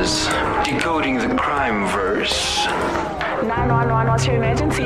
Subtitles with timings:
[0.00, 0.26] Cameras,
[0.64, 2.64] decoding the crime verse.
[3.44, 4.84] 911, what's your emergency?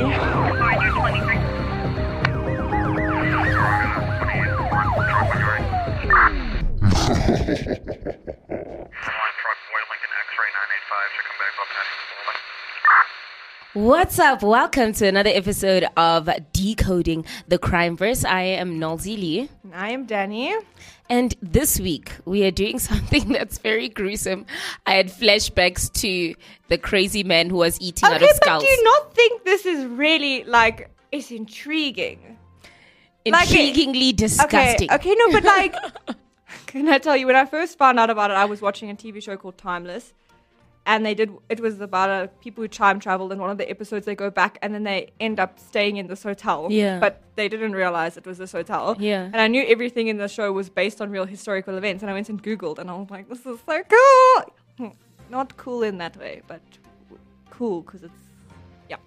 [13.73, 14.41] What's up?
[14.41, 18.23] Welcome to another episode of Decoding the Crime Verse.
[18.25, 19.49] I am Nolzi Lee.
[19.73, 20.53] I am Dani.
[21.09, 24.45] And this week we are doing something that's very gruesome.
[24.85, 26.35] I had flashbacks to
[26.67, 28.63] the crazy man who was eating out Okay, of but skulls.
[28.63, 32.37] do you not think this is really like it's intriguing?
[33.27, 34.89] like Intriguingly disgusting.
[34.91, 35.75] Okay, okay, no, but like,
[36.67, 37.25] can I tell you?
[37.27, 40.13] When I first found out about it, I was watching a TV show called Timeless,
[40.85, 41.31] and they did.
[41.49, 43.31] It was about uh, people who time travel.
[43.31, 46.07] In one of the episodes, they go back and then they end up staying in
[46.07, 46.67] this hotel.
[46.69, 46.99] Yeah.
[46.99, 48.95] But they didn't realize it was this hotel.
[48.99, 49.23] Yeah.
[49.25, 52.13] And I knew everything in the show was based on real historical events, and I
[52.13, 54.95] went and googled, and I was like, "This is so cool." Hmm,
[55.29, 56.61] Not cool in that way, but
[57.49, 58.13] cool because it's
[58.89, 58.97] yeah.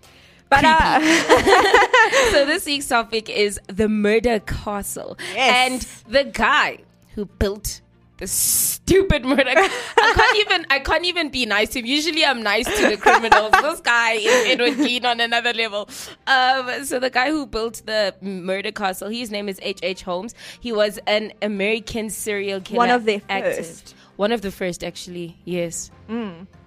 [0.51, 0.99] But uh,
[2.33, 5.71] so this week's topic is the murder castle Yes.
[5.71, 6.79] and the guy
[7.15, 7.83] who built
[8.19, 9.45] the stupid murder.
[9.49, 10.67] I can't even.
[10.71, 11.87] I can't even be nice to him.
[11.87, 13.53] Usually, I'm nice to the criminals.
[13.63, 15.89] this guy is Edward Gein on another level.
[16.27, 19.79] Um, so the guy who built the murder castle, his name is H.
[19.83, 20.03] H.
[20.03, 20.35] Holmes.
[20.61, 22.79] He was an American serial killer.
[22.79, 23.67] One of the active.
[23.67, 23.95] first.
[24.17, 25.39] One of the first, actually.
[25.45, 25.91] Yes.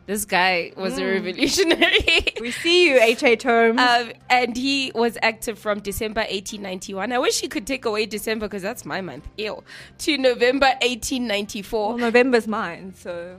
[0.08, 2.34] This guy was a revolutionary.
[2.42, 3.38] we see you, H.A.
[3.42, 3.80] Holmes.
[3.92, 7.12] Um, and he was active from December 1891.
[7.12, 9.28] I wish he could take away December because that's my month.
[9.38, 9.64] Ew.
[10.00, 11.88] To November 1894.
[11.90, 13.38] well, November's mine, so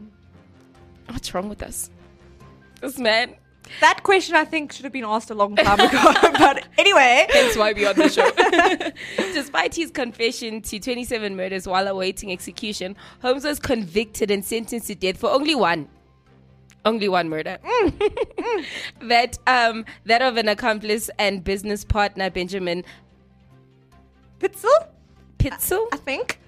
[1.09, 1.91] What's wrong with us?
[2.81, 3.35] This man.
[3.81, 6.13] that question I think should have been asked a long time ago.
[6.39, 8.31] but anyway, That's why we're on the show.
[9.35, 14.95] Despite his confession to 27 murders while awaiting execution, Holmes was convicted and sentenced to
[14.95, 15.89] death for only one.
[16.85, 17.59] Only one murder.
[19.03, 22.85] that um that of an accomplice and business partner Benjamin
[24.41, 24.87] Pitzel,
[25.39, 25.87] Pitzel.
[25.93, 26.41] I think.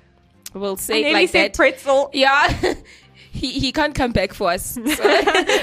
[0.52, 1.54] We'll I say nearly like that.
[1.54, 2.10] pretzel.
[2.12, 2.74] Yeah.
[3.32, 4.74] he, he can't come back for us.
[4.74, 4.80] So,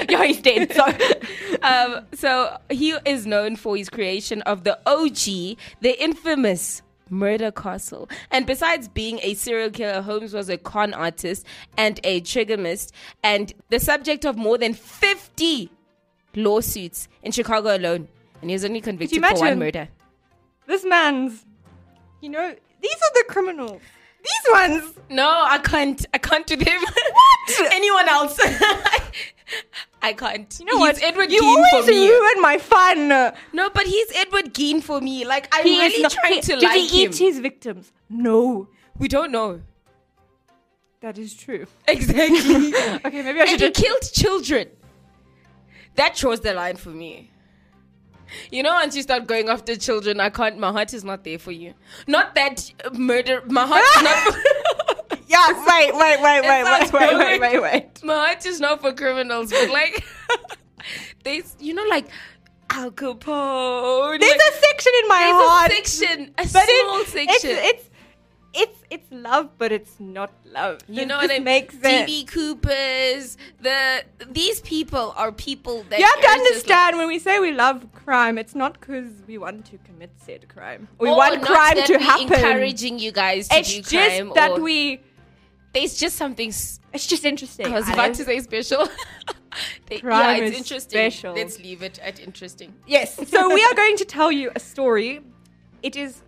[0.08, 0.72] yeah, he's dead.
[0.72, 0.86] So
[1.62, 6.82] um, so he is known for his creation of the OG, the infamous
[7.12, 8.08] Murder Castle.
[8.30, 11.46] And besides being a serial killer, Holmes was a con artist
[11.76, 12.90] and a trigamist
[13.22, 15.70] and the subject of more than 50
[16.34, 18.08] lawsuits in Chicago alone.
[18.40, 19.88] And he was only convicted for one murder.
[20.66, 21.44] this man's,
[22.20, 23.80] you know, these are the criminals.
[24.22, 24.94] These ones.
[25.10, 26.04] No, I can't.
[26.14, 26.80] I can't do them.
[26.80, 27.72] What?
[27.72, 28.38] Anyone else?
[30.02, 30.54] I can't.
[30.58, 31.02] You know he's what?
[31.02, 32.08] Edward you Gein always for me.
[32.08, 33.08] ruin my fun.
[33.08, 35.24] No, but he's Edward Gein for me.
[35.24, 37.10] Like I'm He really not- trying to Did like he him.
[37.12, 37.92] eat his victims?
[38.08, 38.68] No,
[38.98, 39.60] we don't know
[41.00, 41.66] that is true.
[41.88, 42.72] exactly.
[43.04, 44.68] Okay, maybe I and should he killed children.
[45.96, 47.30] That draws the line for me.
[48.50, 50.58] You know, once you start going after children, I can't.
[50.58, 51.74] My heart is not there for you.
[52.06, 53.42] Not that murder.
[53.46, 54.36] My heart is not.
[55.32, 58.04] Yeah, wait, wait, wait, wait, wait, wait, wait, wait, wait.
[58.04, 60.04] my heart is not for criminals, but like,
[61.24, 62.06] they, you know, like
[62.70, 64.20] Al Capone.
[64.20, 65.72] There's like, a section in my there's heart.
[65.72, 67.50] a section, a small it, section.
[67.50, 67.88] It's, it's
[68.54, 70.80] it's it's love, but it's not love.
[70.86, 71.44] you This- know what I mean?
[71.44, 72.10] makes sense.
[72.10, 77.18] DB Coopers, the these people are people that You have to just understand when we
[77.18, 80.88] say we love crime, it's not because we want to commit said crime.
[80.98, 82.34] We Or want crime that to happen.
[82.34, 84.32] Encouraging you guys to It's do just crime.
[84.34, 85.00] that or we.
[85.72, 86.48] There's just something.
[86.48, 87.66] s- It's just interesting.
[87.66, 87.94] I was Alice.
[87.94, 88.88] about to say special.
[89.86, 90.90] They- yeah, it's interesting.
[90.90, 91.34] special.
[91.34, 92.72] Let's leave it at interesting.
[92.86, 93.16] Yes.
[93.28, 95.20] So we are going to tell you a story.
[95.82, 96.22] It is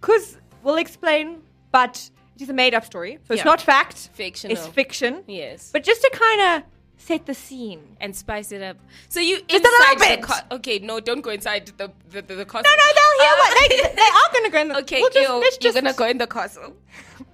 [0.00, 3.44] because we'll explain, but it is a made-up story, so it's Yeah.
[3.52, 4.08] not fact.
[4.14, 4.56] Fictional.
[4.56, 5.22] It's fiction.
[5.26, 5.70] Yes.
[5.72, 6.62] But just to kind of
[6.96, 7.82] set the scene.
[8.00, 8.76] and spice it up.
[9.10, 10.78] So you Just a inside the ca- okay?
[10.78, 12.62] No, don't go inside the the the, the castle.
[12.64, 14.76] No, no, they'll hear what uh, they, they are going to go in the.
[14.82, 16.72] Okay, we'll just, ew, let's you're just, gonna go in the castle.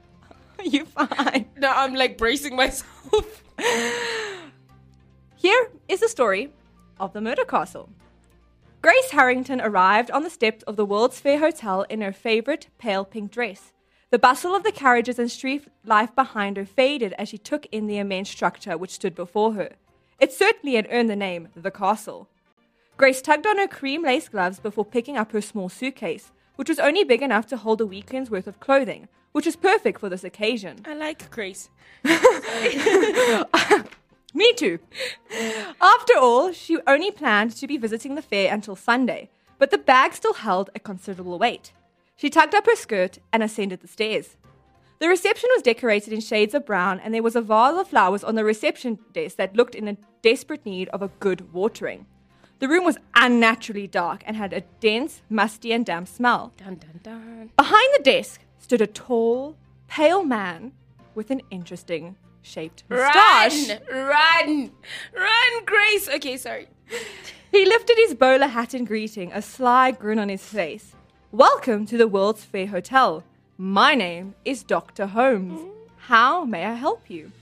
[0.64, 1.46] You fine.
[1.56, 3.42] No, I'm like bracing myself.
[5.36, 6.52] Here is the story
[6.98, 7.88] of the murder castle.
[8.82, 13.04] Grace Harrington arrived on the steps of the World's Fair Hotel in her favorite pale
[13.04, 13.72] pink dress.
[14.10, 17.86] The bustle of the carriages and street life behind her faded as she took in
[17.86, 19.70] the immense structure which stood before her.
[20.18, 22.28] It certainly had earned the name the castle.
[22.96, 26.78] Grace tugged on her cream lace gloves before picking up her small suitcase, which was
[26.78, 30.24] only big enough to hold a weekend's worth of clothing, which was perfect for this
[30.24, 30.76] occasion.
[30.84, 31.70] I like Grace.
[34.34, 34.78] Me too.
[35.80, 40.12] After all, she only planned to be visiting the fair until Sunday, but the bag
[40.12, 41.72] still held a considerable weight.
[42.14, 44.36] She tugged up her skirt and ascended the stairs.
[44.98, 48.22] The reception was decorated in shades of brown, and there was a vase of flowers
[48.22, 52.04] on the reception desk that looked in a desperate need of a good watering.
[52.60, 56.52] The room was unnaturally dark and had a dense, musty, and damp smell.
[56.58, 57.50] Dun, dun, dun.
[57.56, 59.56] Behind the desk stood a tall,
[59.88, 60.72] pale man
[61.14, 63.70] with an interesting shaped moustache.
[63.70, 64.72] Run, run,
[65.16, 66.06] run, Grace.
[66.10, 66.68] Okay, sorry.
[67.50, 70.94] He lifted his bowler hat in greeting, a sly grin on his face.
[71.32, 73.24] Welcome to the World's Fair Hotel.
[73.56, 75.06] My name is Dr.
[75.06, 75.62] Holmes.
[75.96, 77.32] How may I help you?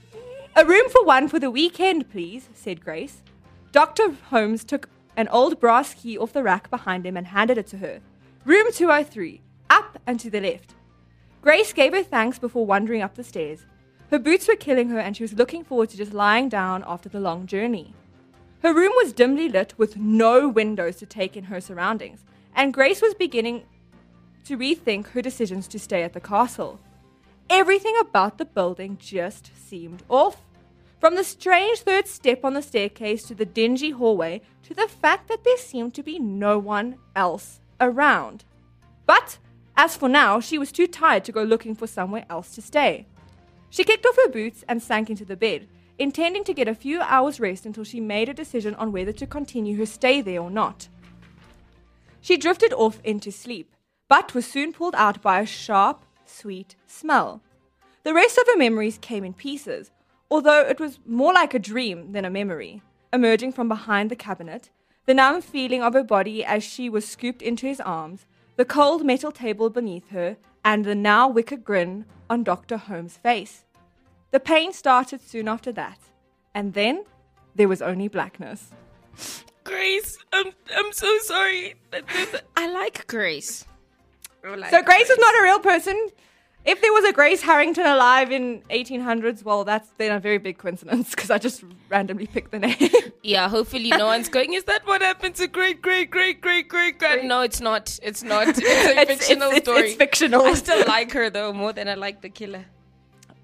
[0.55, 3.21] A room for one for the weekend, please, said Grace.
[3.71, 4.13] Dr.
[4.29, 4.89] Holmes took
[5.19, 7.99] an old brass key off the rack behind him and handed it to her.
[8.45, 10.75] Room 203, up and to the left.
[11.41, 13.65] Grace gave her thanks before wandering up the stairs.
[14.11, 17.09] Her boots were killing her and she was looking forward to just lying down after
[17.09, 17.93] the long journey.
[18.61, 22.23] Her room was dimly lit with no windows to take in her surroundings,
[22.55, 23.63] and Grace was beginning
[24.45, 26.79] to rethink her decisions to stay at the castle.
[27.49, 30.37] Everything about the building just seemed off.
[30.99, 35.29] From the strange third step on the staircase to the dingy hallway to the fact
[35.29, 38.43] that there seemed to be no one else around.
[39.05, 39.37] But
[39.77, 43.07] as for now, she was too tired to go looking for somewhere else to stay.
[43.69, 45.67] She kicked off her boots and sank into the bed,
[45.97, 49.25] intending to get a few hours' rest until she made a decision on whether to
[49.25, 50.89] continue her stay there or not.
[52.19, 53.73] She drifted off into sleep,
[54.09, 57.41] but was soon pulled out by a sharp, sweet smell.
[58.03, 59.91] The rest of her memories came in pieces,
[60.31, 62.81] although it was more like a dream than a memory.
[63.11, 64.69] Emerging from behind the cabinet,
[65.05, 69.05] the numb feeling of her body as she was scooped into his arms, the cold
[69.05, 72.77] metal table beneath her, and the now wicked grin on Dr.
[72.77, 73.65] Holmes' face.
[74.31, 75.97] The pain started soon after that,
[76.53, 77.05] and then
[77.55, 78.71] there was only blackness.
[79.63, 81.75] Grace, I'm I'm so sorry.
[82.55, 83.65] I like Grace.
[84.45, 86.09] I like So Grace is not a real person.
[86.65, 90.57] If there was a Grace Harrington alive in 1800s, well, that's then a very big
[90.57, 92.77] coincidence because I just randomly picked the name.
[93.21, 94.53] Yeah, hopefully no one's going.
[94.53, 97.25] Is that what happened to great, great, great, great, great, great?
[97.25, 97.99] No, it's not.
[98.01, 98.47] It's not.
[98.57, 99.89] It's a It's- fictional it's, story.
[99.89, 100.41] It's fictional.
[100.45, 102.63] I still like her though more than I like the killer.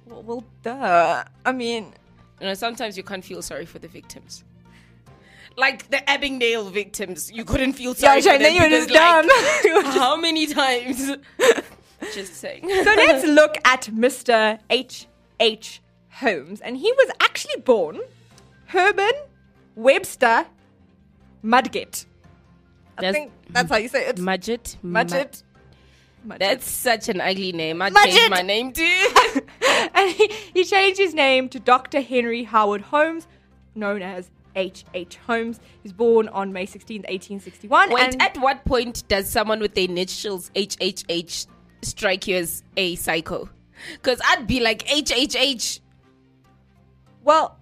[0.05, 1.23] well, well, duh.
[1.45, 1.93] I mean,
[2.39, 4.43] You know, sometimes you can't feel sorry for the victims.
[5.57, 10.15] Like the Abingdale victims, you couldn't feel yeah, sorry for Shane, them because, like, how
[10.17, 11.17] many times?
[12.13, 12.63] Just saying.
[12.83, 14.59] so let's look at Mr.
[14.69, 15.07] H.
[15.39, 15.81] H.
[16.09, 17.99] Holmes, and he was actually born
[18.67, 19.11] Herman
[19.75, 20.45] Webster
[21.43, 22.05] Mudgett.
[22.97, 24.15] I That's- think that's how you say it.
[24.17, 24.77] Mudgett.
[24.83, 25.43] Mudgett.
[26.25, 26.39] Mudgett.
[26.39, 27.81] That's such an ugly name.
[27.81, 28.15] I'd Mudgett.
[28.15, 29.07] change my name too.
[29.93, 32.01] and he, he changed his name to Dr.
[32.01, 33.27] Henry Howard Holmes,
[33.75, 34.85] known as H.
[34.93, 35.17] H.
[35.17, 35.59] Holmes.
[35.59, 37.89] He was born on May 16, 1861.
[37.91, 41.47] Wait, and at what point does someone with the initials HHH
[41.85, 43.49] strike you as a psycho?
[43.93, 45.79] Because I'd be like HHH.
[47.23, 47.57] well,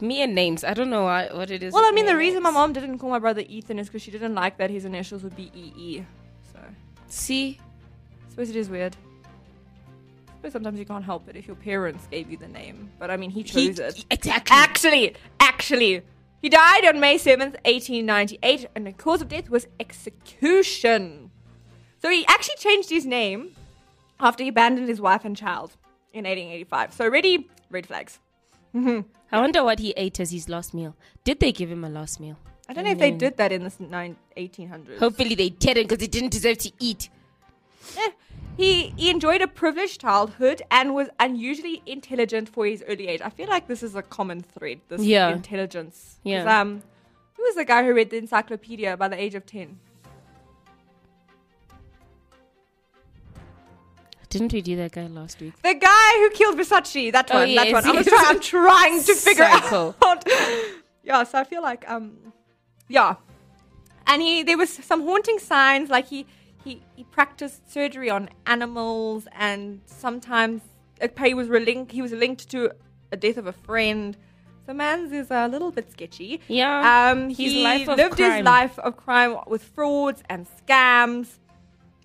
[0.00, 0.64] Me and names.
[0.64, 1.72] I don't know why, what it is.
[1.72, 4.10] well, I mean, the reason my mom didn't call my brother Ethan is because she
[4.10, 6.04] didn't like that his initials would be EE.
[6.52, 6.72] So, I
[7.08, 7.58] See,
[8.28, 8.96] suppose it is weird.
[10.28, 12.90] I suppose sometimes you can't help it if your parents gave you the name.
[12.98, 14.04] But I mean, he he, chose it.
[14.10, 14.56] exactly.
[14.56, 16.02] Actually, actually,
[16.42, 21.30] he died on May 7th, 1898, and the cause of death was execution.
[22.04, 23.56] So he actually changed his name
[24.20, 25.74] after he abandoned his wife and child
[26.12, 26.92] in 1885.
[26.92, 28.18] So already red flags.
[28.74, 30.94] I wonder what he ate as his last meal.
[31.24, 32.36] Did they give him a last meal?
[32.68, 34.98] I don't know if they did that in the nine, 1800s.
[34.98, 37.08] Hopefully they didn't, because he didn't deserve to eat.
[37.96, 38.10] Eh,
[38.58, 43.22] He, he enjoyed a privileged childhood and was unusually intelligent for his early age.
[43.24, 45.30] I feel like this is a common thread, this Yeah.
[45.30, 46.18] intelligence.
[46.22, 46.60] 'Cause, Yeah.
[46.60, 46.82] Um,
[47.38, 49.78] who was the guy who read the encyclopedia by the age of 10?
[54.34, 55.54] Didn't we do that guy last week?
[55.62, 57.86] The guy who killed Versace, that Oh, one, that one.
[57.86, 58.14] I was yes.
[58.14, 59.94] trying, I'm trying to figure Psycho.
[60.04, 60.24] out.
[61.04, 62.04] yeah, so I feel like, um,
[62.88, 63.14] yeah.
[64.08, 66.26] And he, there was some haunting signs, like he,
[66.64, 70.62] he, he practiced surgery on animals, and sometimes
[71.00, 72.72] okay, he was relink, he was linked to
[73.12, 74.16] a death of a friend.
[74.66, 76.40] So man's is a little bit sketchy.
[76.48, 81.38] Yeah, Um, he lived his life of crime with frauds and scams.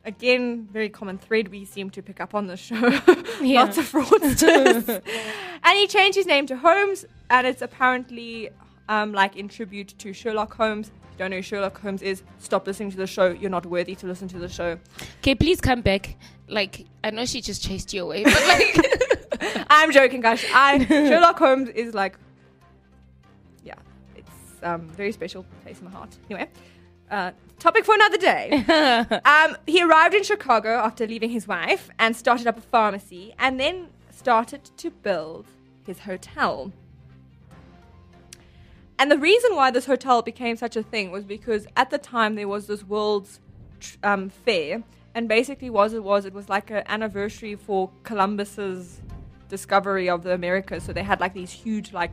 [0.06, 3.00] Again, very common thread we seem to pick up on this show.
[3.42, 3.64] Yeah.
[3.64, 5.02] Lots of fraudsters.
[5.64, 8.50] and he changed his name to Holmes, and it's apparently
[8.90, 10.88] um, like in tribute to Sherlock Holmes.
[10.88, 13.30] If you don't know who Sherlock Holmes is, stop listening to the show.
[13.30, 14.78] You're not worthy to listen to the show.
[15.20, 16.18] Okay, please come back.
[16.50, 20.44] Like, I know she just chased you away, but like, I'm joking, guys.
[20.54, 22.18] I Sherlock Holmes is like,
[23.64, 23.76] yeah,
[24.18, 24.32] it's
[24.64, 26.10] um very special place in my heart.
[26.30, 26.50] Anyway,
[27.10, 28.64] uh, topic for another day.
[29.26, 33.60] um, he arrived in Chicago after leaving his wife and started up a pharmacy and
[33.60, 35.46] then started to build
[35.86, 36.72] his hotel.
[38.98, 42.36] And the reason why this hotel became such a thing was because at the time
[42.36, 43.40] there was this world's
[44.04, 44.84] um, fair,
[45.16, 49.02] and basically was it was it was like an anniversary for Columbus's
[49.48, 50.84] discovery of the Americas.
[50.84, 52.12] So they had like these huge like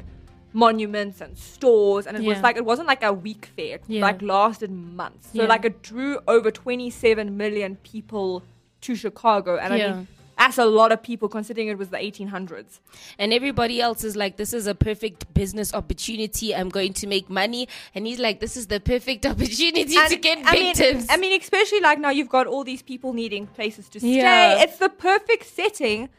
[0.64, 4.00] monuments and stores, and it was like it wasn't like a week fair; it Yeah.
[4.08, 5.28] like lasted months.
[5.32, 5.48] So Yeah.
[5.54, 8.42] like it drew over 27 million people
[8.80, 9.94] to Chicago, and I Yeah.
[9.96, 10.08] mean.
[10.38, 12.80] That's a lot of people considering it was the 1800s.
[13.18, 16.54] And everybody else is like, this is a perfect business opportunity.
[16.54, 17.68] I'm going to make money.
[17.94, 21.06] And he's like, this is the perfect opportunity to get I mean- victims.
[21.08, 24.16] I mean, especially like now you've got all these people needing places to stay.
[24.18, 24.62] Yeah.
[24.62, 26.10] It's the perfect setting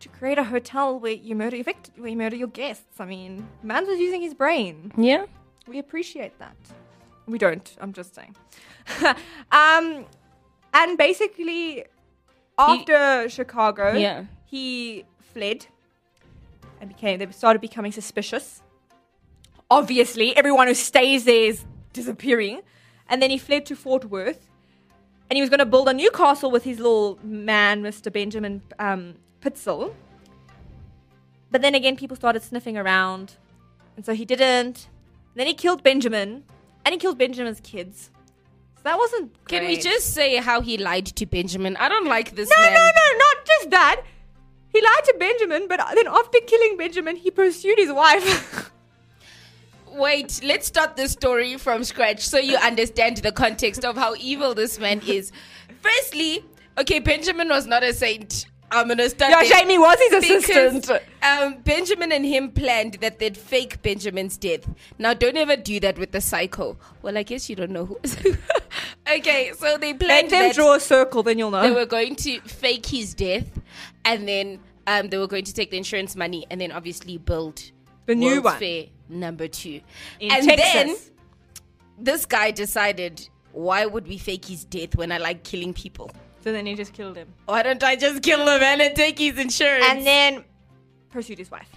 [0.00, 2.98] to create a hotel where you murder your vict- where you murder your guests.
[2.98, 4.92] I mean, man was using his brain.
[4.96, 5.26] yeah.
[5.68, 6.56] We appreciate that.
[7.26, 7.76] We don't.
[7.80, 8.34] I'm just saying.
[9.52, 10.04] um,
[10.74, 11.84] and basically,
[12.58, 14.24] after Chicago, Yeah.
[14.46, 15.66] he fled
[16.80, 17.18] and became.
[17.20, 18.62] They started becoming suspicious.
[19.70, 22.62] Obviously, everyone who stays there is disappearing.
[23.08, 24.48] And then he fled to Fort Worth,
[25.28, 28.12] and he was going to build a new castle with his little man, Mr.
[28.12, 29.94] Benjamin um, Pitzel.
[31.50, 33.34] But then again, people started sniffing around,
[33.96, 34.88] and so he didn't.
[35.34, 36.44] Then he killed Benjamin,
[36.84, 38.10] and he killed Benjamin's kids.
[38.76, 39.32] So that wasn't.
[39.46, 41.76] Can we just say how he lied to Benjamin?
[41.76, 42.72] I don't like this No, man.
[42.72, 44.02] no, no, not just that.
[44.72, 48.70] He lied to Benjamin, but then after killing Benjamin, he pursued his wife.
[49.92, 54.54] Wait, let's start the story from scratch so you understand the context of how evil
[54.54, 55.32] this man is.
[55.80, 56.44] Firstly,
[56.78, 58.46] okay, Benjamin was not a saint.
[58.72, 59.32] I'm gonna start.
[59.32, 59.42] yeah.
[59.60, 61.02] Jamie was his Because assistant.
[61.22, 64.68] um, Benjamin and him planned that they'd fake Benjamin's death.
[64.98, 66.76] Now, don't ever do that with the psycho.
[67.02, 67.98] Well, I guess you don't know who.
[69.12, 71.62] okay, so they planned Make them draw a circle, then you'll know.
[71.62, 73.46] they were going to fake his death,
[74.04, 77.62] and then um, they were going to take the insurance money, and then obviously build
[78.06, 78.58] The new World's one.
[78.58, 79.80] Fair number two.
[80.20, 80.72] in and Texas.
[80.72, 80.96] then
[81.98, 86.10] this guy decided, why would we fake his death when I like killing people?
[86.42, 87.28] So then he just killed him.
[87.46, 89.84] Why don't I just kill him and then take his insurance?
[89.88, 90.44] And then
[91.10, 91.68] pursued his wife.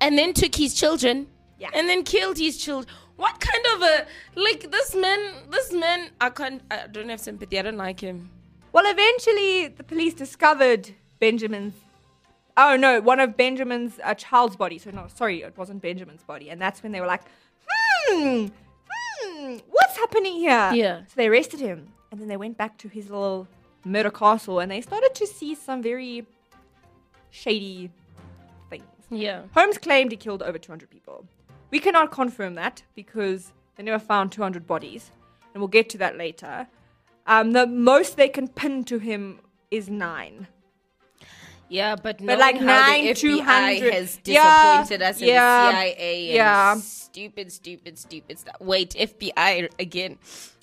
[0.00, 1.26] and then took his children.
[1.58, 1.70] Yeah.
[1.74, 2.92] And then killed his children.
[3.16, 5.20] What kind of a like this man?
[5.50, 6.62] This man, I can't.
[6.70, 7.58] I don't have sympathy.
[7.58, 8.30] I don't like him.
[8.72, 11.74] Well, eventually the police discovered Benjamin's.
[12.56, 14.78] Oh no, one of Benjamin's uh, child's body.
[14.78, 16.50] So no, sorry, it wasn't Benjamin's body.
[16.50, 17.22] And that's when they were like,
[17.68, 18.46] hmm,
[18.88, 20.70] hmm, what's happening here?
[20.72, 20.98] Yeah.
[21.00, 23.48] So they arrested him, and then they went back to his little
[23.88, 26.26] murder castle, and they started to see some very
[27.30, 27.90] shady
[28.70, 28.84] things.
[29.10, 29.42] Yeah.
[29.54, 31.26] Holmes claimed he killed over 200 people.
[31.70, 35.10] We cannot confirm that because they never found 200 bodies,
[35.52, 36.66] and we'll get to that later.
[37.26, 39.40] Um, the most they can pin to him
[39.70, 40.46] is nine.
[41.68, 45.68] Yeah, but, But like nine, two hundred two FBI hundred has Yeah, disappointed us yeah,
[45.68, 46.74] and the CIA and yeah.
[46.76, 48.56] stupid, stupid, stupid stuff.
[48.60, 50.16] Wait, FBI again.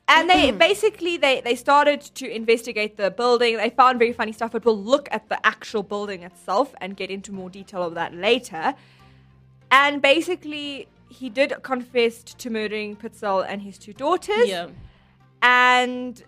[0.08, 0.58] And they mm-hmm.
[0.58, 3.58] basically they, they started to investigate the building.
[3.58, 7.10] They found very funny stuff, but we'll look at the actual building itself and get
[7.10, 8.76] into more detail of that later.
[9.72, 14.48] And basically, he did confess to murdering Pitzel and his two daughters.
[14.48, 14.68] Yeah.
[15.42, 16.24] And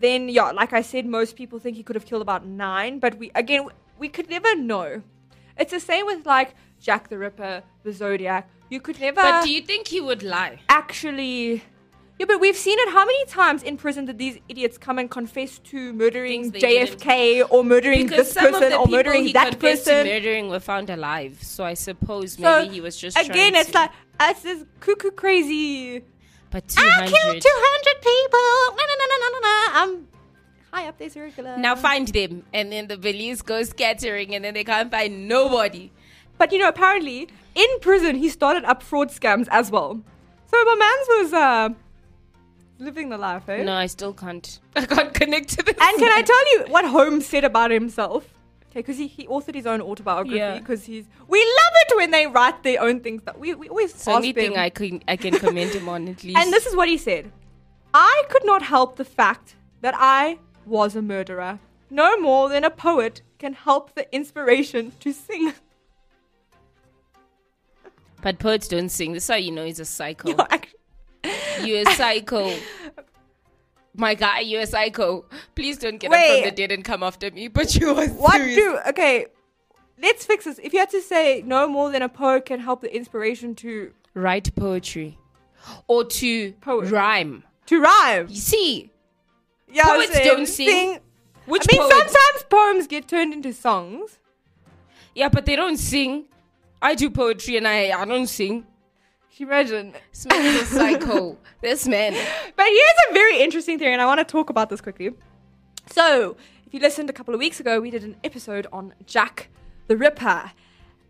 [0.00, 3.18] then, yeah, like I said, most people think he could have killed about nine, but
[3.18, 5.02] we, again, we could never know.
[5.58, 8.48] It's the same with like Jack the Ripper, the Zodiac.
[8.70, 10.60] You could never But do you think he would lie?
[10.68, 11.62] actually.
[12.22, 15.10] Yeah, but we've seen it how many times in prison did these idiots come and
[15.10, 20.06] confess to murdering JFK or murdering Because this person or murdering that person?
[20.06, 21.42] murdering were found alive.
[21.42, 23.56] So I suppose So, maybe he was just again.
[23.56, 26.04] It's to- like it's is cuckoo crazy.
[26.52, 28.76] But two I killed two hundred people.
[28.78, 29.82] Na, na, na, na, na, na.
[29.82, 30.08] I'm
[30.72, 31.56] high up there, circular.
[31.56, 35.90] Now find them, and then the police go scattering, and then they can't find nobody.
[36.38, 40.00] But you know, apparently in prison he started up fraud scams as well.
[40.46, 41.68] So my man's was uh,
[42.82, 43.62] living the life, eh?
[43.62, 44.58] No, I still can't.
[44.76, 45.76] I can't connect to this.
[45.80, 48.24] And can I tell you what Holmes said about himself?
[48.70, 50.36] Okay, because he, he authored his own autobiography.
[50.38, 50.58] Yeah.
[50.58, 53.22] Because he's we love it when they write their own things.
[53.24, 56.08] That we we always It's the only thing I can I can commend him on
[56.08, 56.38] at least.
[56.38, 57.30] and this is what he said:
[57.94, 61.58] I could not help the fact that I was a murderer.
[61.90, 65.52] No more than a poet can help the inspiration to sing.
[68.22, 69.12] but poets don't sing.
[69.12, 70.28] This is how you know he's a psycho.
[70.30, 70.74] You're act-
[71.64, 72.52] You're a psycho.
[73.94, 75.26] My guy, you're a psycho.
[75.54, 76.44] Please don't get up from Wait.
[76.44, 77.48] the dead and come after me.
[77.48, 78.56] But you are what serious.
[78.56, 79.26] do okay?
[80.00, 80.58] Let's fix this.
[80.62, 83.92] If you had to say no more than a poet can help the inspiration to
[84.14, 85.18] write poetry
[85.86, 86.90] or to Poet.
[86.90, 87.44] rhyme.
[87.66, 88.26] to rhyme.
[88.28, 88.90] You see,
[89.70, 90.24] Yeah, Poets same.
[90.26, 90.98] don't sing.
[91.46, 91.92] which I mean, poet?
[91.92, 94.18] sometimes poems get turned into songs.
[95.14, 96.24] Yeah, but they don't sing.
[96.80, 98.66] I do poetry and I, I don't sing.
[99.34, 99.94] Can you imagine?
[100.10, 101.38] This man is a psycho.
[101.62, 102.12] This man.
[102.56, 105.10] But here's a very interesting theory, and I want to talk about this quickly.
[105.86, 106.36] So,
[106.66, 109.48] if you listened a couple of weeks ago, we did an episode on Jack
[109.86, 110.52] the Ripper.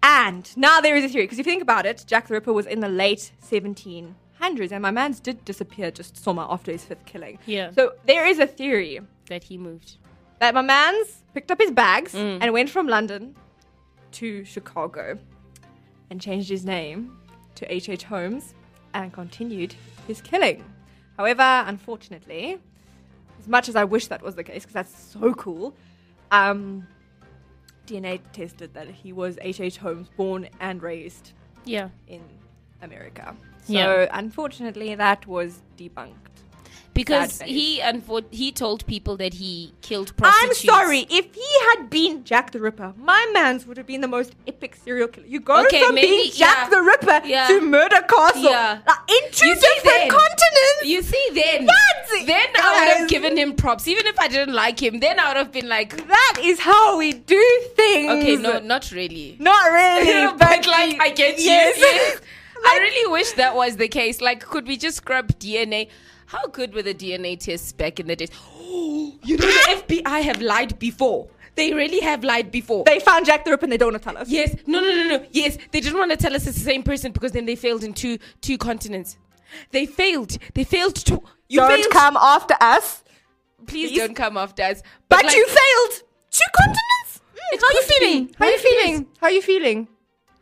[0.02, 2.52] And now there is a theory, because if you think about it, Jack the Ripper
[2.52, 7.05] was in the late 1700s, and my man's did disappear just summer after his fifth
[7.07, 7.38] killing.
[7.47, 7.71] Yeah.
[7.73, 9.97] So, there is a theory That he moved.
[10.38, 12.38] that my man's picked up his bags Mm.
[12.43, 13.35] and went from London
[14.12, 15.19] to Chicago
[16.11, 17.17] and changed his name
[17.56, 17.88] to H.H.
[17.88, 18.04] H.
[18.04, 18.54] Holmes
[18.94, 19.75] and continued
[20.06, 20.64] his killing.
[21.16, 22.59] However, unfortunately,
[23.38, 25.75] as much as I wish that was the case, because that's so cool,
[26.30, 26.87] um,
[27.87, 29.61] DNA tested that he was H.H.
[29.61, 29.76] H.
[29.78, 31.32] Holmes, born and raised
[31.64, 31.88] Yeah.
[32.09, 32.23] in
[32.80, 33.37] America.
[33.64, 34.09] So, Yeah.
[34.12, 36.14] unfortunately, that was debunked.
[36.94, 40.61] Because he unfor- he told people that he killed prostitutes.
[40.61, 41.06] I'm sorry.
[41.08, 44.76] If he had been Jack the Ripper, my man's would have been the most epic
[44.84, 45.26] serial killer.
[45.26, 46.68] You go Okay, from maybe- being Jack yeah.
[46.68, 47.49] the Ripper Yeah.
[47.49, 48.78] to Murder Castle, Yeah.
[48.87, 50.82] like, in two You see different then- continents.
[50.84, 54.54] You see, then That's- then I would have given him props, even if I didn't
[54.54, 55.00] like him.
[55.00, 57.42] Then I would have been like, that is how we do
[57.75, 58.11] things.
[58.12, 59.37] okay, no, not really.
[59.40, 60.26] not really.
[60.38, 61.44] but but like, I get you.
[61.46, 61.76] yes.
[61.78, 62.20] Yes.
[62.64, 64.20] I really wish that was the case.
[64.20, 65.88] Like, could we just scrub DNA?
[66.32, 68.30] How good were the DNA tests back in the days?
[68.58, 71.28] Oh, you know, the FBI have lied before.
[71.56, 72.84] They really have lied before.
[72.84, 74.30] They found Jack the Ripper and they don't want to tell us.
[74.30, 74.56] Yes.
[74.66, 75.26] No, no, no, no.
[75.32, 75.58] Yes.
[75.70, 77.92] They didn't want to tell us it's the same person because then they failed in
[77.92, 79.18] two two continents.
[79.72, 80.38] They failed.
[80.54, 81.22] They failed to.
[81.50, 81.92] You don't failed.
[81.92, 83.04] come after us.
[83.66, 83.98] Please, please.
[83.98, 84.82] don't come after us.
[85.10, 86.02] But, like, you failed.
[86.30, 87.20] Two continents.
[87.52, 88.34] It How are you feeling?
[88.38, 88.86] How are you Maybe it is.
[88.86, 89.06] feeling?
[89.20, 89.88] How are you feeling?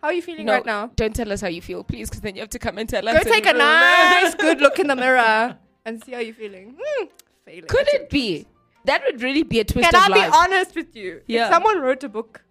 [0.00, 0.90] How are you feeling No, right now?
[0.94, 3.06] don't tell us how you feel, please, because then you have to come and tell
[3.09, 3.25] us.
[3.25, 3.59] Go take a room.
[3.59, 6.77] nice, good look in the mirror and see how you're feeling.
[6.81, 7.07] Hmm,
[7.45, 7.67] failing.
[7.69, 8.47] Could it be?
[8.85, 10.33] That would really be a twist Can of I be life.
[10.35, 11.21] honest with you?
[11.27, 11.47] Yeah.
[11.47, 12.43] If someone wrote a book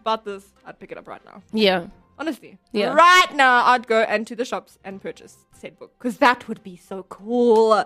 [0.00, 1.42] about this, I'd pick it up right now.
[1.52, 1.86] yeah.
[2.16, 2.58] Honestly.
[2.70, 2.92] Yeah.
[2.92, 6.76] Right now, I'd go into the shops and purchase said book because that would be
[6.76, 7.84] so cool.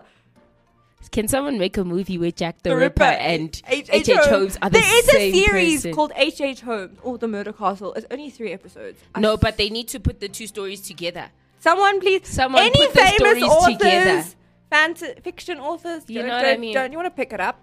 [1.12, 4.08] Can someone make a movie where Jack the, Ripper, Ripper and H.H.
[4.10, 4.18] H.H.
[4.26, 5.94] Holmes are the There is same a series person?
[5.94, 6.60] called H.H.
[6.60, 7.94] Holmes or The Murder Castle.
[7.94, 9.00] It's only three episodes.
[9.14, 11.30] I No, but they need to put the two stories together.
[11.60, 12.28] Someone please.
[12.28, 14.24] Someone any put the famous stories authors, together.
[14.70, 16.04] Fantasy fiction authors.
[16.08, 16.74] You don't, know what I don't- mean?
[16.74, 17.60] Don't you want to pick it up?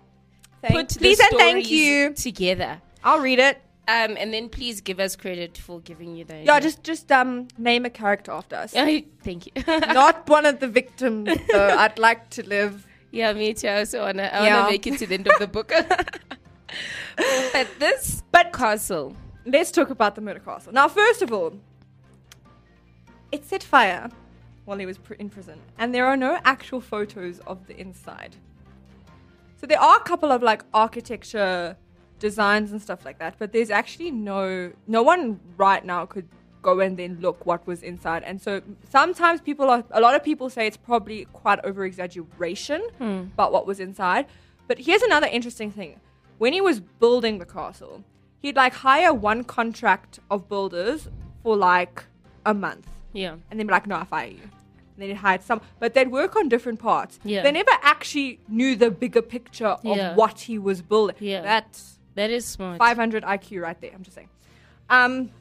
[0.62, 2.14] Thank, Put the please and thank you.
[2.14, 2.82] together.
[3.04, 3.62] I'll read it.
[3.88, 7.48] Um, and then please give us credit for giving you the Yeah, just just um
[7.58, 8.74] name a character after us.
[8.76, 9.52] I- thank you.
[9.68, 11.30] Not one of the victims.
[11.52, 11.78] though.
[11.84, 12.88] I'd like to live.
[13.12, 13.68] yeah, me too.
[13.68, 14.58] I also wanna, I Yeah.
[14.62, 15.72] wanna make it to the end of the book.
[17.54, 19.16] but this But castle,
[19.46, 20.74] let's talk about the murder castle.
[20.74, 21.54] Now, first of all,
[23.32, 24.10] it set fire
[24.66, 28.36] while he was pr- in prison, and there are no actual photos of the inside.
[29.58, 31.78] So there are a couple of like architecture
[32.20, 36.28] designs and stuff like that, but there's actually no no one right now could
[36.62, 38.24] go and then look what was inside.
[38.24, 42.82] And so sometimes people are a lot of people say it's probably quite over exaggeration
[42.98, 43.22] hmm.
[43.36, 44.26] about what was inside.
[44.68, 46.00] But here's another interesting thing.
[46.40, 48.04] When he was building the castle,
[48.42, 51.08] he'd like hire one contract of builders
[51.44, 52.06] for like
[52.46, 54.42] a month yeah, and then be like, no, I fire you.
[54.42, 57.20] And then he hired some, but they'd work on different parts.
[57.24, 57.42] Yeah.
[57.44, 60.16] They never actually knew the bigger picture of Yeah.
[60.16, 61.16] what he was building.
[61.20, 61.42] Yeah.
[61.42, 62.78] That's that is smart.
[62.78, 63.92] 500 IQ right there.
[63.94, 64.30] I'm just saying.
[64.90, 65.32] Um,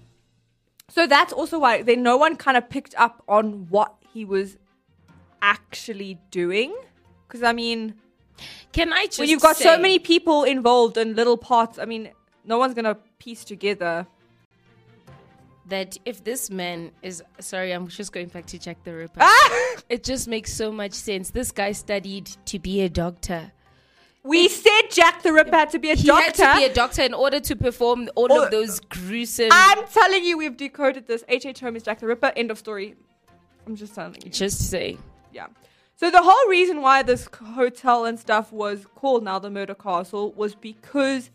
[0.89, 4.57] so that's also why then no one kind of picked up on what he was
[5.41, 6.75] actually doing.
[7.29, 7.95] Because I mean,
[8.73, 11.85] Can I just when you've got so say- many people involved in little parts, I
[11.85, 12.11] mean,
[12.45, 14.07] no one's gonna piece together.
[15.69, 19.21] That if this man is sorry, I'm just going back to Jack the Ripper.
[19.21, 19.77] Ah!
[19.89, 21.31] It just makes so much sense.
[21.31, 23.53] This guy studied to be a doctor.
[24.23, 26.43] We said Jack the Ripper had to be a He doctor.
[26.45, 29.49] had to be a doctor in order to perform all Oh, of those gruesome.
[29.53, 31.25] I'm telling you, we've decoded this.
[31.29, 31.45] H.
[31.45, 31.61] H.
[31.61, 32.33] Holmes, Jack the Ripper.
[32.35, 32.95] End of story.
[33.67, 34.31] I'm just telling you.
[34.31, 34.97] just say
[35.33, 35.47] Yeah.
[35.97, 40.33] So the whole reason why this hotel and stuff was called now the Murder Castle
[40.33, 41.31] was because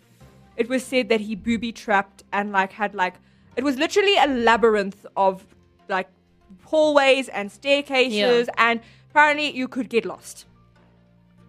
[0.57, 3.15] it was said that he booby trapped and like had like
[3.59, 5.45] it was literally a labyrinth of
[5.89, 6.07] like
[6.63, 10.45] hallways and staircases and apparently you could get lost.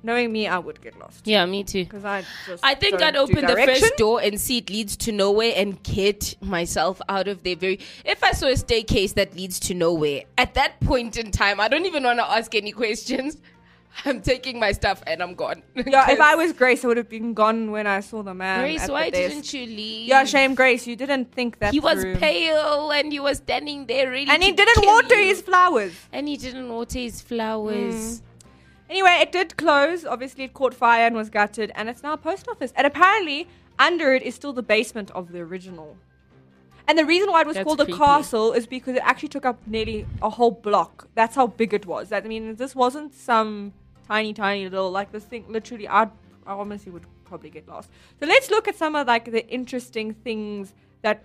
[0.02, 1.84] Knowing me, I would get lost yeah, me too.
[1.84, 5.12] because I just I think I'd open the first door and see it leads to
[5.12, 7.54] nowhere and get myself out of there.
[7.54, 7.78] Very.
[8.04, 11.68] If I saw a staircase that leads to nowhere, at that point in time, I
[11.68, 13.36] don't even want to ask any questions.
[14.04, 15.62] I'm taking my stuff and I'm gone.
[15.86, 18.60] Yeah, if I was Grace, I would have been gone when I saw the man.
[18.60, 19.34] Grace, at the why desk.
[19.34, 20.08] didn't you leave?
[20.08, 20.86] Yeah, shame, Grace.
[20.86, 21.72] You didn't think that.
[21.72, 22.16] He was through.
[22.16, 25.28] pale and he was standing there ready and he didn't water you.
[25.28, 25.92] his flowers.
[26.12, 27.94] and he didn't water his flowers.
[27.94, 28.22] Mm.
[28.90, 30.04] Anyway, it did close.
[30.04, 32.72] Obviously, it caught fire and was gutted, and it's now a post office.
[32.74, 33.48] And apparently,
[33.78, 35.96] under it is still the basement of the original.
[36.88, 39.46] And the reason why it was That's called a castle is because it actually took
[39.46, 41.08] up nearly a whole block.
[41.14, 42.08] That's how big it was.
[42.08, 43.72] That I mean, this wasn't some
[44.10, 45.44] tiny, tiny little like this thing.
[45.48, 46.04] Literally, I,
[46.46, 47.90] I honestly would probably get lost.
[48.18, 51.22] So let's look at some of like the interesting things that,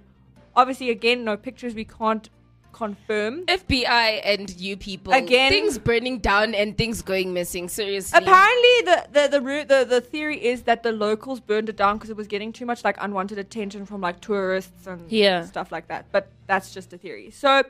[0.56, 2.30] obviously, again, no pictures we can't
[2.74, 3.46] confirm.
[3.48, 7.68] FBI and you people Again- things burning down and things going missing.
[7.70, 11.78] Seriously, Apparently, the the the, root, the the theory is that the locals burned it
[11.78, 15.46] down because it was getting too much like unwanted attention from like tourists and Yeah.
[15.46, 16.06] stuff like that.
[16.12, 17.32] But that's just a theory.
[17.32, 17.64] So,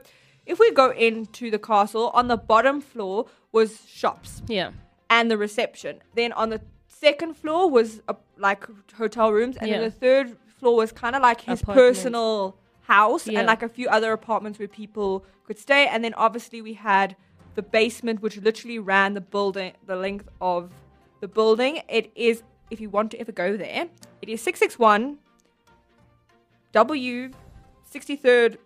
[0.46, 4.72] if we go into the castle, on the bottom floor was shops yeah,
[5.10, 6.02] and the reception.
[6.16, 9.80] Then on the second floor was uh, like hotel rooms, and Yeah.
[9.80, 13.40] then the third floor was kind of like his personal house Yeah.
[13.40, 15.88] and like a few other apartments where people could stay.
[15.88, 17.16] And then obviously we had
[17.56, 20.72] the basement, which literally ran the building, the length of
[21.22, 21.82] the building.
[21.88, 23.88] It is, if you want to ever go there,
[24.22, 25.20] it is six six one
[26.74, 27.32] W,
[27.90, 28.58] sixty third,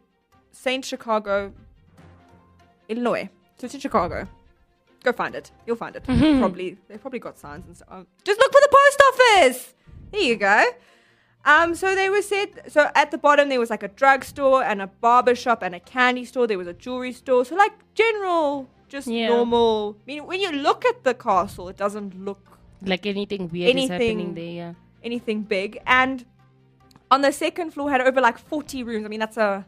[0.52, 1.54] Saint Chicago,
[2.88, 3.30] Illinois.
[3.58, 4.28] So it's in Chicago.
[5.04, 5.52] Go find it.
[5.66, 6.04] You'll find it.
[6.04, 7.88] Probably they've probably got signs and stuff.
[7.92, 9.74] Um, Just look for the post office.
[10.12, 10.66] There you go.
[11.46, 12.64] Um, so they were said.
[12.68, 15.80] So at the bottom there was like a drugstore and a barber shop and a
[15.80, 16.48] candy store.
[16.48, 17.46] There was a jewelry store.
[17.46, 19.30] So like general, just Yeah.
[19.30, 19.96] normal.
[20.02, 22.42] I mean, when you look at the castle, it doesn't look
[22.82, 24.44] like anything weird is happening Anything- there.
[24.54, 25.80] Yeah, anything big.
[25.86, 26.26] And
[27.10, 29.06] on the second floor had over like forty rooms.
[29.06, 29.66] I mean, that's a,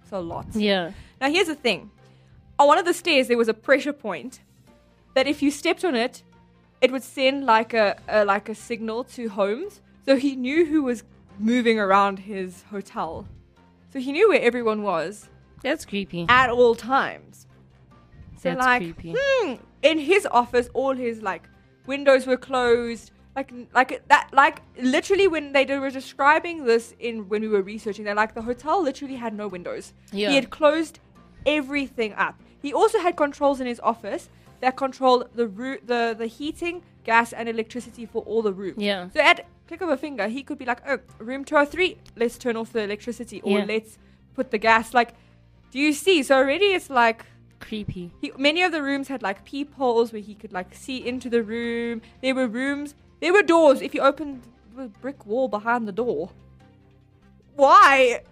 [0.00, 0.46] that's a lot.
[0.54, 0.90] yeah,
[1.20, 1.90] Now here's the thing.
[2.58, 4.40] On one of the stairs there was a pressure point
[5.18, 6.22] that if you stepped on it,
[6.80, 9.80] it would send like a, a like a signal to Holmes.
[10.06, 11.02] So he knew who was
[11.40, 13.26] moving around his hotel.
[13.92, 15.28] So he knew where everyone was
[15.60, 16.24] that's creepy.
[16.28, 17.48] at all times.
[18.36, 19.16] So That's like creepy.
[19.18, 21.42] hmm, in his office all his like
[21.86, 23.10] windows were closed.
[23.34, 28.04] Like like that like literally when they were describing this in when we were researching,
[28.04, 29.94] they're like the hotel literally had no windows.
[30.12, 30.28] Yeah.
[30.28, 31.00] He had closed
[31.44, 32.40] everything up.
[32.62, 34.28] He also had controls in his office
[34.60, 38.78] that controlled the roo- the the heating, gas, and electricity for all the rooms.
[38.78, 39.08] Yeah.
[39.14, 41.98] So at click of a finger, he could be like, "Oh, room two hundred three,
[42.16, 43.64] let's turn off the electricity, or Yeah.
[43.64, 43.98] let's
[44.34, 45.14] put the gas." Like,
[45.70, 46.22] do you see?
[46.22, 47.24] So already it's like
[47.60, 48.12] Creepy.
[48.20, 51.42] he, many of the rooms had like peepholes where he could like see into the
[51.42, 52.02] room.
[52.22, 53.80] There were rooms, there were doors.
[53.82, 54.42] If you opened
[54.76, 56.30] the brick wall behind the door,
[57.56, 58.22] why?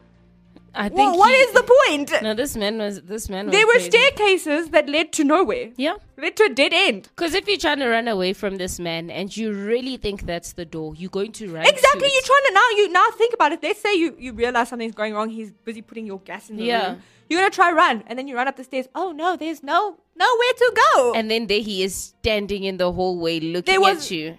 [0.77, 0.99] I think.
[0.99, 2.13] Well, what he- is the point?
[2.23, 3.01] No, this man was.
[3.03, 3.47] This man.
[3.47, 3.91] Was there were crazy.
[3.91, 5.95] staircases that led to nowhere, Yeah.
[6.19, 7.09] led to a dead end.
[7.15, 10.53] Because if you're trying to run away from this man and you really think that's
[10.53, 11.67] the door, you're going to run.
[11.67, 12.09] Exactly.
[12.09, 12.69] to You're trying to now.
[12.77, 13.63] You now think about it.
[13.63, 15.31] Let's say you you realize something's going wrong.
[15.31, 16.87] He's busy putting your gas in the Yeah.
[16.93, 17.03] room.
[17.29, 18.87] You're gonna try run, and then you run up the stairs.
[18.95, 21.13] Oh no, there's no nowhere to go.
[21.15, 24.39] And then there he is standing in the hallway looking There was- at you.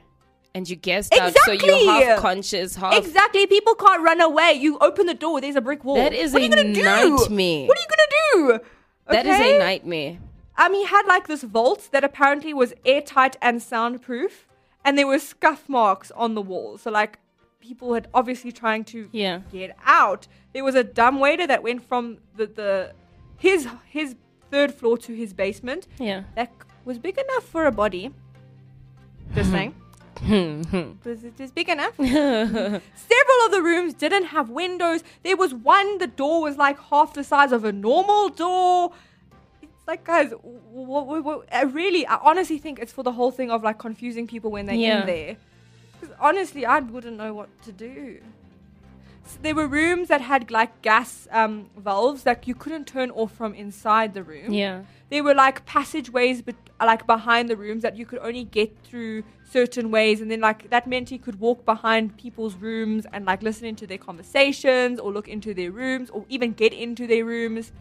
[0.57, 2.95] And you gassed out, so you're half conscious, half.
[2.97, 3.45] Exactly.
[3.45, 4.53] People can't run away.
[4.53, 5.39] You open the door.
[5.39, 5.97] There's a brick wall.
[5.97, 6.81] That is what a are you gonna do?
[6.83, 7.67] nightmare.
[7.67, 8.09] What are you gonna
[8.59, 8.65] do?
[9.13, 9.55] That is Okay?
[9.55, 10.17] a nightmare.
[10.57, 14.47] Um, he had like this vault that apparently was airtight and soundproof,
[14.83, 16.79] and there were scuff marks on the wall.
[16.79, 17.19] So like,
[17.59, 19.41] people had obviously trying to Yeah.
[19.51, 20.27] get out.
[20.53, 22.93] There was a dumb waiter that went from the, the
[23.37, 24.15] his his
[24.49, 25.85] third floor to his basement.
[25.99, 26.23] Yeah.
[26.35, 26.51] That
[26.83, 28.11] was big enough for a body.
[29.35, 29.75] Just saying.
[31.05, 31.95] Was it is big enough?
[31.97, 32.81] Several
[33.45, 35.03] of the rooms didn't have windows.
[35.23, 38.93] There was one, the door was like half the size of a normal door.
[39.61, 43.31] It's like, guys, what, what, what, I really, I honestly think it's for the whole
[43.31, 45.01] thing of like confusing people when they're Yeah.
[45.01, 45.37] in there.
[45.99, 48.19] Because honestly, I wouldn't know what to do.
[49.25, 53.31] S there were rooms that had like gas um, valves that you couldn't turn off
[53.33, 54.83] from inside the room Yeah.
[55.09, 59.23] There were like passageways but like behind the rooms that you could only get through
[59.49, 63.41] certain ways and then like that meant you could walk behind people's rooms and like
[63.41, 67.71] listen into their conversations or look into their rooms or even get into their rooms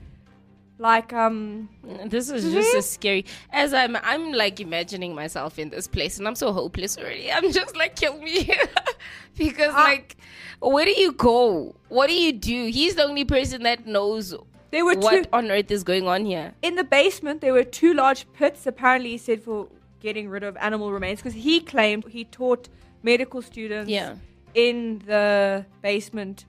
[0.78, 1.68] like um
[2.04, 3.24] This is just so scary.
[3.50, 7.32] As I'm, I'm like imagining myself in this place, and I'm so hopeless already.
[7.36, 8.50] I'm just like, kill me,
[9.38, 9.84] because Ah.
[9.84, 10.16] like,
[10.60, 11.74] where do you go?
[11.88, 12.66] What do you do?
[12.66, 14.34] He's the only person that knows
[14.70, 16.54] there were what two on earth is going on here.
[16.62, 19.68] in the basement there were two large pits apparently he said for
[20.00, 22.68] getting rid of animal remains because he claimed he taught
[23.02, 24.14] medical students Yeah.
[24.54, 26.44] in the basement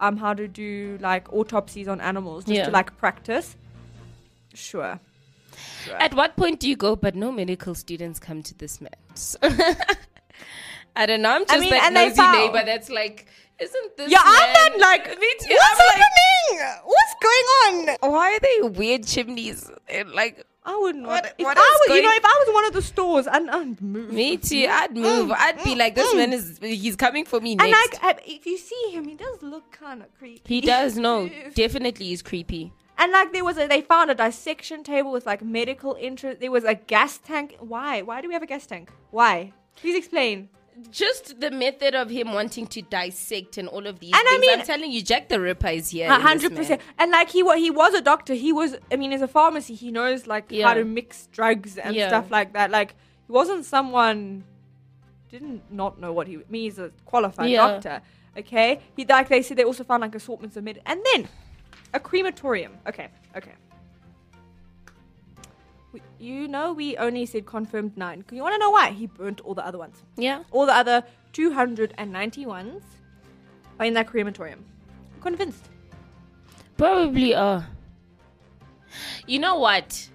[0.00, 2.64] um how to do like autopsies on animals just Yeah.
[2.66, 3.56] to like practice
[4.54, 5.00] sure
[5.98, 6.96] At what point do you go?
[6.96, 8.78] But no medical students come to this.
[9.14, 9.38] So-
[10.96, 11.30] I don't know.
[11.34, 13.26] I'm just mean, that nosy found- neighbor that's like,
[13.60, 14.10] isn't this?
[14.10, 15.54] Yeah, I'm man- not like, Me too.
[15.54, 16.80] what's I'm happening?
[16.84, 18.12] what's going on?
[18.12, 19.70] why are they weird chimneys?
[19.88, 21.06] And like, I wouldn't.
[21.06, 22.82] What- want, if what I is was, you know, if I was one of the
[22.82, 24.12] stores, I'd, I'd move.
[24.12, 24.66] Me too.
[24.70, 25.32] I'd mm, move.
[25.32, 26.16] I'd be mm, like, this mm.
[26.16, 27.64] man is he's coming for me next.
[27.64, 30.42] And like, I- if you see him, he does look kind of creepy.
[30.44, 32.72] he does no, definitely is creepy.
[32.98, 36.40] And like, there was a, they found a dissection table with like medical interest.
[36.40, 37.56] There was a gas tank.
[37.58, 38.02] Why?
[38.02, 38.92] Why do we have a gas tank?
[39.10, 39.52] Why?
[39.74, 40.48] Please explain.
[40.90, 44.58] Just the method of him wanting to dissect and all of these And I mean-
[44.60, 46.10] I'm telling you, Jack the Ripper is here.
[46.10, 46.80] A in this hundred percent.
[46.98, 48.34] And like he he was a doctor.
[48.34, 48.76] He was.
[48.90, 50.68] I mean, as a pharmacy, he knows like Yeah.
[50.68, 52.08] how to mix drugs and Yeah.
[52.08, 52.70] stuff like that.
[52.70, 52.94] Like
[53.26, 54.44] he wasn't someone
[55.30, 56.36] didn't not know what he.
[56.36, 57.68] I mean, he's a qualified Yeah.
[57.68, 58.02] doctor.
[58.36, 58.80] Okay.
[58.96, 61.28] He like they said they also found like assortments of med and then
[61.94, 62.72] a crematorium.
[62.88, 63.08] Okay.
[63.36, 63.52] Okay.
[66.22, 68.24] You know, we only said confirmed nine.
[68.30, 68.92] You want to know why?
[68.92, 70.04] He burnt all the other ones.
[70.16, 70.44] Yeah.
[70.52, 72.84] All the other 290 ones
[73.80, 74.64] are in that crematorium.
[75.16, 75.68] I'm convinced.
[76.76, 77.66] Probably are.
[79.26, 80.08] You know what?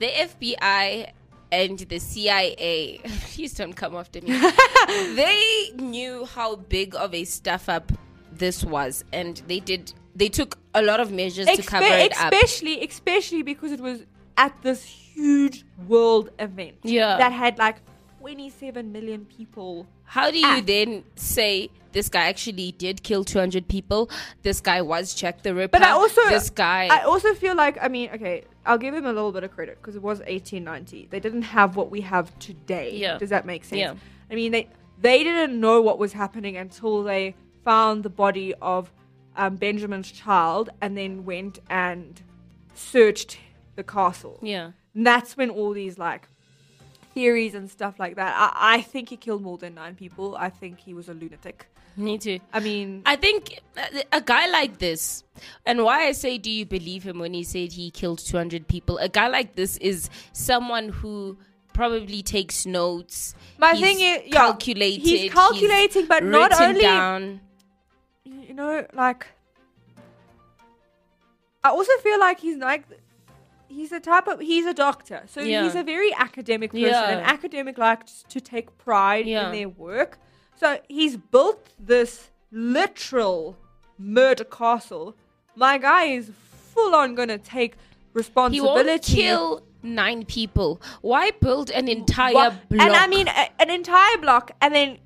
[0.00, 1.12] The FBI
[1.52, 4.32] and the CIA, please don't come after me.
[5.14, 7.92] they knew how big of a stuff up
[8.32, 9.92] this was, and they did.
[10.16, 12.32] They took a lot of measures to cover it up.
[12.32, 14.04] especially, especially because it was
[14.36, 16.76] at this huge world event.
[16.82, 17.16] Yeah.
[17.18, 17.76] That had like
[18.20, 19.86] 27 million people.
[20.04, 20.62] How do you Ah.
[20.64, 24.10] then say this guy actually did kill 200 people?
[24.42, 25.72] This guy was Jack the Ripper.
[25.78, 26.88] But I also, this guy.
[26.90, 29.78] I also feel like, I mean, okay, I'll give him a little bit of credit
[29.80, 31.08] because it was 1890.
[31.10, 32.94] They didn't have what we have today.
[32.96, 33.18] Yeah.
[33.18, 33.80] Does that make sense?
[33.80, 33.94] Yeah.
[34.30, 34.68] I mean, they
[35.00, 38.92] they didn't know what was happening until they found the body of
[39.36, 42.22] um, Benjamin's child and then went and
[42.74, 43.38] searched
[43.76, 44.38] the castle.
[44.42, 44.72] yeah.
[44.94, 46.28] And that's when all these like
[47.14, 48.34] theories and stuff like that.
[48.36, 50.36] I, I think he killed more than nine people.
[50.38, 51.66] I think he was a lunatic.
[51.96, 52.38] Me too.
[52.54, 55.24] I mean, I think a- a guy like this,
[55.66, 58.96] and why I say, do you believe him when he said he killed 200 people?
[58.96, 61.36] A guy like this is someone who
[61.74, 63.34] probably takes notes.
[63.58, 65.02] My He's thing is- yeah, calculated.
[65.02, 67.40] he's calculating, but not only- down.
[68.24, 69.26] you know, like
[71.64, 72.84] I also feel like he's like
[73.76, 75.62] he's a type of he's a doctor, so Yeah.
[75.64, 76.88] he's a very academic person.
[76.88, 77.08] Yeah.
[77.16, 79.46] An academic likes to take pride Yeah.
[79.46, 80.18] in their work.
[80.60, 81.60] So he's built
[81.92, 83.56] this literal
[83.98, 85.06] murder castle.
[85.56, 86.30] My guy is
[86.74, 87.72] full on gonna take
[88.12, 89.12] responsibility.
[89.22, 90.80] He won't kill nine people.
[91.00, 92.54] Why build an entire block?
[92.86, 94.98] And I mean, a, an entire block, and then.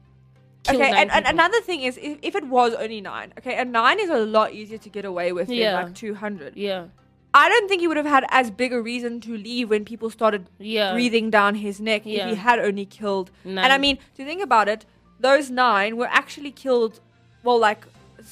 [0.64, 3.64] Kill okay, and, and another thing is, if, if it was only nine, okay, a
[3.64, 5.76] nine is a lot easier to get away with Yeah.
[5.76, 6.56] than like 200.
[6.56, 6.86] yeah,
[7.34, 10.08] I don't think he would have had as big a reason to leave when people
[10.10, 10.92] started Yeah.
[10.94, 13.30] breathing down his neck if he had only killed.
[13.44, 13.80] And I Nine.
[13.80, 14.86] mean, to think about it,
[15.20, 17.00] those nine were actually killed,
[17.42, 17.84] well, like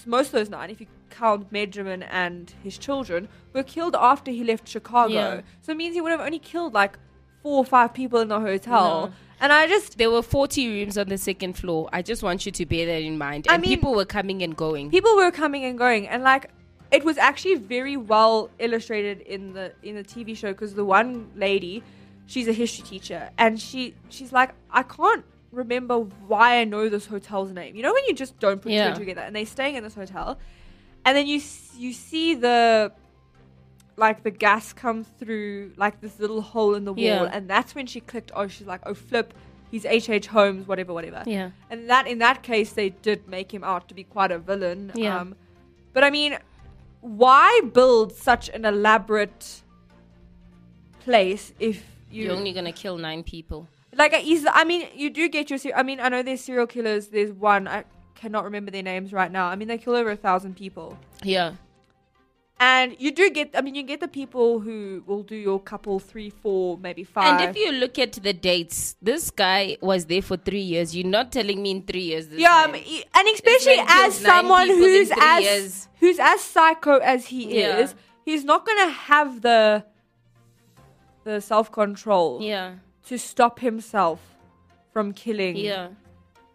[0.07, 4.42] most of those nine, if you count Benjamin and his children, were killed after he
[4.42, 5.12] left Chicago.
[5.14, 5.40] Yeah.
[5.62, 6.98] So it means he would have only killed like
[7.42, 9.09] four or five people in the hotel.
[9.09, 9.12] No.
[9.40, 11.90] And I just, there were 40 rooms on the second floor.
[11.92, 13.46] I just want you to bear that in mind.
[13.50, 14.90] I And mean- people were coming and going.
[14.90, 16.50] people were coming and going and like
[16.94, 21.11] it was actually very well illustrated in the in the TV show because the one
[21.35, 21.83] lady
[22.26, 25.96] she's a history teacher and she she's like I can't remember
[26.30, 28.92] why I know this hotel's name you know when you just don't put two Yeah.
[28.94, 30.38] two together and they're staying in this hotel
[31.04, 31.40] and then you
[31.76, 32.92] you see the
[33.96, 37.30] like the gas come through like this little hole in the wall Yeah.
[37.33, 39.35] and that's when she clicked oh she's like oh flip
[39.70, 40.26] he's H.H.
[40.28, 41.50] Holmes whatever whatever yeah.
[41.70, 44.92] and that in that case they did make him out to be quite a villain.
[44.94, 45.18] Yeah.
[45.20, 45.35] Um,
[45.92, 46.38] but I mean,
[47.04, 49.62] why build such an elaborate
[51.00, 53.68] place if you You're only going to kill nine people.
[53.94, 54.14] like?
[54.26, 55.58] Is I mean, you do get your.
[55.76, 57.08] I mean, I know there's serial killers.
[57.08, 59.46] There's one I cannot remember their names right now.
[59.48, 60.98] I mean, they kill over a thousand people.
[61.22, 61.52] Yeah.
[62.60, 65.98] And you do get, I mean, you get the people who will do your couple,
[65.98, 67.40] three, four, maybe five.
[67.40, 70.94] And if you look at the dates, this guy was there for three years.
[70.94, 72.28] You're not telling me in three years.
[72.28, 75.88] This yeah, I man- mean, and especially as someone who's as years.
[75.98, 77.78] who's as psycho as he Yeah.
[77.78, 79.84] is, he's not gonna have the
[81.24, 82.74] the self control yeah,
[83.06, 84.20] to stop himself
[84.92, 85.56] from killing.
[85.56, 85.88] yeah,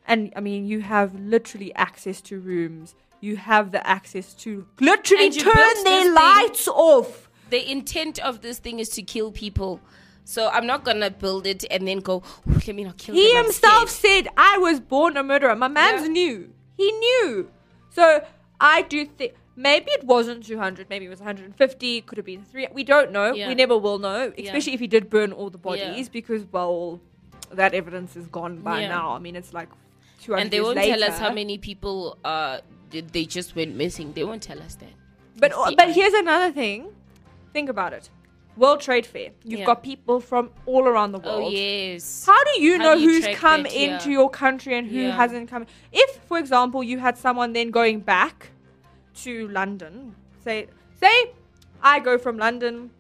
[0.08, 2.96] and I mean, you have literally access to rooms.
[3.22, 7.30] You have the access to literally And turn their thing- lights off.
[7.50, 9.80] the intent of this thing is to kill people.
[10.24, 12.18] So I'm not gonna build it and then go.
[12.48, 13.46] "Ooh, Let me not kill He them.
[13.46, 16.08] Himself scared." said, "I was born a murderer." My man's Yeah.
[16.10, 16.54] knew.
[16.78, 17.50] He knew.
[17.90, 18.24] So
[18.62, 20.88] I do think maybe it wasn't 200.
[20.90, 22.02] Maybe it was 150.
[22.02, 22.68] Could have been three.
[22.72, 23.34] We don't know.
[23.34, 23.48] Yeah.
[23.48, 24.32] We never will know.
[24.38, 24.46] Yeah.
[24.46, 26.14] Especially if he did burn all the bodies, Yeah.
[26.14, 27.02] because well,
[27.52, 28.90] that evidence is gone by Yeah.
[28.90, 29.12] now.
[29.14, 29.70] I mean, it's like
[30.22, 30.94] 200 and they won't later.
[31.00, 32.60] tell us how many people uh
[32.92, 34.14] they just went missing.
[34.14, 34.94] They won't tell us that.
[35.38, 36.90] But but here's another thing.
[37.54, 38.10] Think about it.
[38.58, 39.30] World Trade Fair.
[39.44, 39.66] You've Yeah.
[39.66, 41.44] got people from all around the oh, world.
[41.46, 42.26] Oh yes.
[42.26, 44.20] How do you How know do you who's come into Yeah.
[44.20, 45.16] your country and who Yeah.
[45.16, 45.66] hasn't come?
[45.94, 48.52] If, for example, you had someone then going back
[49.24, 50.68] to London, say,
[51.00, 51.32] say,
[51.82, 52.92] I go from London,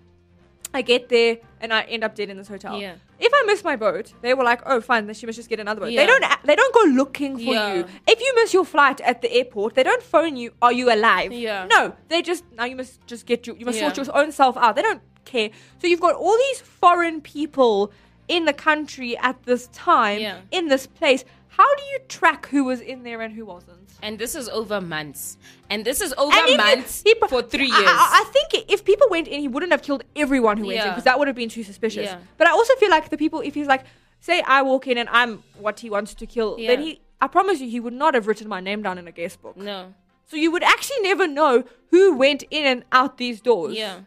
[0.73, 2.79] I get there, and I end up dead in this hotel.
[2.79, 2.93] Yeah.
[3.19, 5.59] If I miss my boat, they were like, "Oh, fine, then she must just get
[5.59, 6.01] another boat." Yeah.
[6.01, 6.23] They don't.
[6.45, 7.73] They don't go looking for Yeah.
[7.73, 7.85] you.
[8.07, 10.53] If you miss your flight at the airport, they don't phone you.
[10.61, 11.31] Are you alive?
[11.31, 11.65] Yeah.
[11.69, 13.55] No, they just now you must just get you.
[13.57, 14.75] You must sort your own self out.
[14.75, 15.49] They don't care.
[15.79, 17.91] So you've got all these foreign people
[18.27, 21.25] in the country at this time in this place.
[21.49, 23.89] How do you track who was in there and who wasn't?
[24.01, 25.37] And this is over months.
[25.69, 27.83] And this is over And months he- for three years.
[27.85, 30.87] I, I think if people went in, he wouldn't have killed everyone who went in
[30.89, 32.05] because that would have been too suspicious.
[32.05, 32.19] Yeah.
[32.37, 33.83] But I also feel like the people, if he's like,
[34.21, 37.59] say, I walk in and I'm what he wants to kill, then he, I promise
[37.59, 39.57] you, he would not have written my name down in a guest book.
[39.57, 39.93] no.
[40.27, 43.73] So you would actually never know who went in and out these doors.
[43.75, 44.01] Yeah.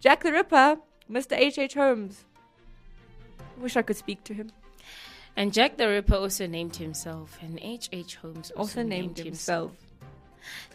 [0.00, 1.36] Jack the Ripper, Mr.
[1.38, 1.58] H.
[1.58, 1.74] H.
[1.74, 2.24] Holmes.
[3.56, 4.50] Wish I could speak to him.
[5.40, 7.88] And Jack the Ripper also named himself, and H.
[7.92, 8.16] H.
[8.16, 9.72] Holmes also, Also named himself.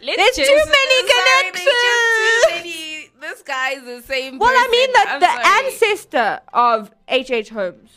[0.02, 2.56] Let's There's just- too many sorry, there's too connections.
[2.56, 3.10] many.
[3.22, 4.40] This guy is the same.
[4.40, 4.94] Well, I mean person.
[4.94, 5.66] that I'm the sorry.
[5.68, 7.30] ancestor of H.
[7.30, 7.50] H.
[7.50, 7.92] Holmes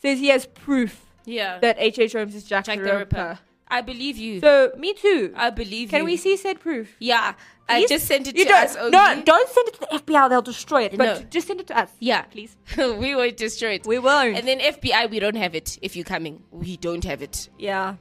[0.00, 1.58] says he has proof Yeah.
[1.60, 2.00] that H.
[2.00, 2.14] H.
[2.14, 3.38] Holmes is Jack, Jack the, the Ripper.
[3.72, 4.40] I believe you.
[4.40, 5.32] So me too.
[5.36, 5.88] I believe you.
[5.88, 6.04] Can you.
[6.04, 6.94] we see said proof?
[7.00, 7.34] Yeah.
[7.68, 7.88] I Please?
[7.88, 8.90] just sent it You to don't, us only.
[8.90, 10.28] No, don't send it to the FBI.
[10.28, 10.96] They'll destroy it.
[10.98, 11.26] But No.
[11.30, 11.90] just send it to us.
[12.00, 12.22] Yeah.
[12.22, 12.56] please.
[12.76, 13.86] we will destroy it.
[13.86, 14.36] We won't.
[14.36, 15.78] And then FBI, we don't have it.
[15.80, 17.48] If you're coming, we don't have it.
[17.58, 17.96] yeah.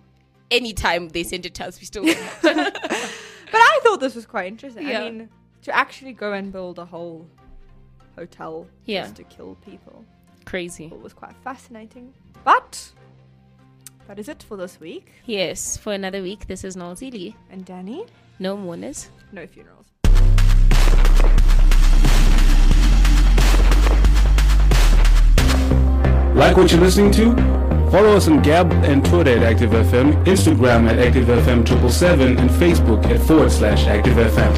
[0.52, 2.04] Anytime they send it to us, we still.
[2.44, 4.88] But I thought this was quite interesting.
[4.88, 5.02] Yeah.
[5.02, 5.30] I mean,
[5.64, 7.28] to actually go and build a whole
[8.16, 9.04] hotel Yeah.
[9.04, 10.04] just to kill people
[10.46, 10.86] Crazy.
[10.86, 12.14] it was quite fascinating.
[12.44, 12.92] But
[14.08, 15.12] that is it for this week.
[15.26, 15.78] Yes.
[15.78, 17.36] For another week, this is Noelzii.
[17.50, 18.08] And Dani,
[18.40, 19.10] No mourners.
[19.32, 19.86] no funerals.
[26.34, 27.36] Like what you're listening to?
[27.92, 33.52] Follow us on Gab and Twitter at ActiveFM, Instagram at ActiveFM777, and Facebook at forward
[33.52, 34.52] slash ActiveFM.